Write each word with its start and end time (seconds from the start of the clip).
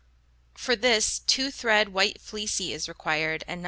For 0.55 0.75
this, 0.75 1.19
two 1.19 1.51
thread 1.51 1.89
white 1.89 2.19
fleecy 2.19 2.73
is 2.73 2.89
required, 2.89 3.43
and 3.47 3.59
No. 3.59 3.59